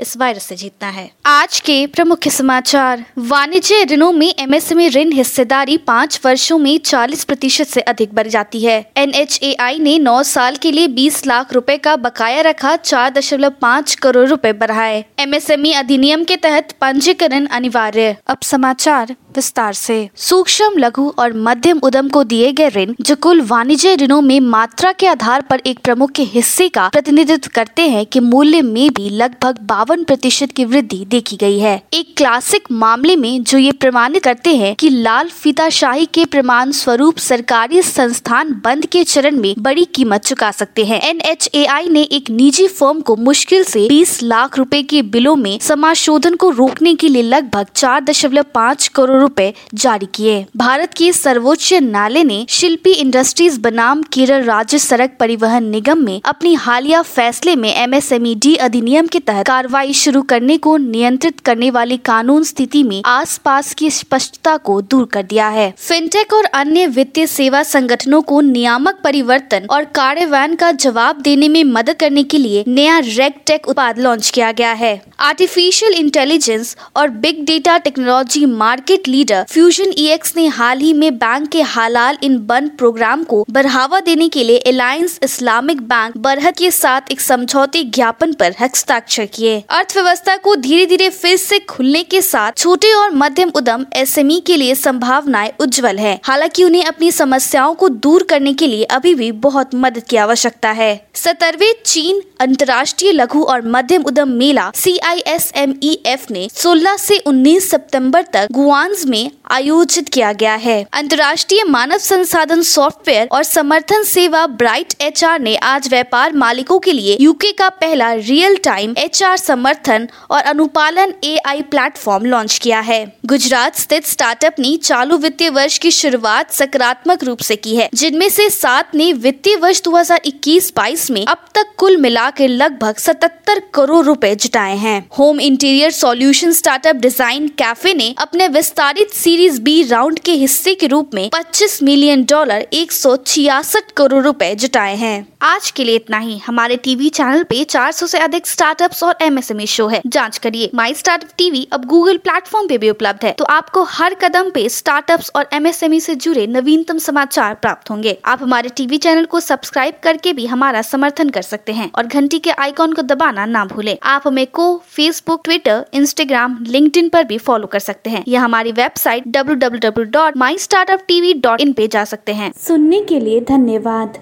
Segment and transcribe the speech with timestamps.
[0.00, 5.76] इस वायरस से जीतना है। आज के प्रमुख समाचार। वाणिज्य ऋणों में एमएसएमई ऋण हिस्सेदारी
[5.76, 10.72] पाँच वर्षों में 40 प्रतिशत ऐसी अधिक बढ़ जाती है। एनएचएआई ने 9 साल के
[10.72, 16.24] लिए 20 लाख रुपए का बकाया रखा, चार दशमलव पाँच करोड़ रुपए बढ़ाए एमएसएमई अधिनियम
[16.24, 22.52] के तहत पंजीकरण अनिवार्य। अब समाचार विस्तार से। सूक्ष्म, लघु और मध्यम उद्यम को दिए
[22.52, 26.88] गए ऋण, जो कुल वाणिज्य ऋणों में मात्रा के आधार पर एक प्रमुख हिस्से का
[26.88, 31.82] प्रतिनिधित्व करते हैं, कि मूल्य में भी लगभग बावन प्रतिशत की वृद्धि देखी गई है।
[31.94, 37.16] एक क्लासिक मामले में जो ये प्रमाणित करते हैं कि लाल फीताशाही के प्रमाण स्वरूप
[37.16, 42.68] सरकारी संस्थान बंद के चरण में बड़ी कीमत चुका सकते हैं। एनएचएआई ने एक निजी
[42.68, 47.22] फर्म को मुश्किल से 20 लाख रुपए के बिलों में समाशोधन को रोकने के लिए
[47.22, 53.60] लगभग चार दशमलव पाँच करोड़ रुपए जारी किए भारत के सर्वोच्च न्यायालय ने शिल्पी इंडस्ट्रीज़
[53.60, 59.46] बनाम केरल राज्य सड़क परिवहन निगम में अपनी हालिया फैसले में एमएसएमई अधिनियम के तहत
[59.46, 65.04] कार्रवाई शुरू करने को नियंत्रित करने वाली कानून स्थिति में आसपास की स्पष्टता को दूर
[65.04, 70.72] कर दिया है। फिनटेक और अन्य वित्तीय सेवा संगठनों को नियामक परिवर्तन और कार्यान्वयन का
[70.72, 75.92] जवाब देने में मदद करने के लिए नया रेगटेक उत्पाद लॉन्च किया गया है। आर्टिफिशियल
[75.92, 81.62] इंटेलिजेंस और big data technology market leader Fusion EX ने हाल ही में बैंक के
[81.62, 87.00] हालाल इन बंद प्रोग्राम को बढ़ावा देने के लिए अलायंस इस्लामिक बैंक बरहत के साथ
[87.12, 92.52] एक समझौते ज्ञापन पर हस्ताक्षर किए। अर्थव्यवस्था को धीरे धीरे फिर से खुलने के साथ
[92.52, 97.88] छोटे और मध्यम उद्यम एसएमई के लिए संभावनाएँ उज्जवल है। हालाँकि उन्हें अपनी समस्याओं को
[97.88, 103.42] दूर करने के लिए अभी भी बहुत मदद की आवश्यकता है। सत्तरवे चीन अंतर्राष्ट्रीय लघु
[103.42, 110.32] और मध्यम उद्यम मेला सीआईएसएमईएफ ने 16 से 19 सितंबर तक गुआंस में आयोजित किया
[110.32, 116.78] गया है। अंतर्राष्ट्रीय मानव संसाधन सॉफ्टवेयर और समर्थन सेवा ब्राइट एचआर ने आज व्यापार मालिकों
[116.78, 122.58] के लिए यूके का पहला रियल टाइम एचआर समर्थन और अनुपालन ए आई प्लेटफॉर्म लॉन्च
[122.58, 127.76] किया है। गुजरात स्थित स्टार्टअप ने चालू वित्तीय वर्ष की शुरुआत सकारात्मक रूप से की
[127.76, 133.62] है, जिनमें से सात ने वित्तीय वर्ष 2021-22 में अब तक कुल मिलाकर लगभग 77
[133.74, 139.82] करोड़ रुपए जुटाए हैं। Home interior solution startup Design Cafe ने अपने विस्तारित सीरीज़ बी
[139.82, 144.96] राउंड के हिस्से के रूप में 25 मिलियन डॉलर एक सौ छियासठ करोड़ रुपए जुटाए
[144.96, 149.16] हैं। आज के लिए इतना ही। हमारे टीवी चैनल पे 400 से अधिक स्टार्टअप्स और
[149.22, 153.32] एमएसएमई शो है। जाँच करिए। माई स्टार्टअप टीवी अब गूगल प्लेटफॉर्म पे भी उपलब्ध है।
[153.32, 158.42] तो आपको हर कदम पे स्टार्टअप्स और एमएसएमई से जुड़े नवीनतम समाचार प्राप्त होंगे। आप
[158.42, 162.50] हमारे टीवी चैनल को सब्सक्राइब करके भी हमारा समर्थन कर सकते हैं और घंटी के
[162.50, 167.66] आइकॉन को दबाना ना भूले। आप हमें को फेसबुक ट्विटर इंस्टाग्राम लिंक पर भी फॉलो
[167.66, 171.72] कर सकते हैं। यह हमारी website W W W dot My Startup TV dot in
[171.72, 174.18] पे जा सकते हैं। सुनने के लिए धन्यवाद।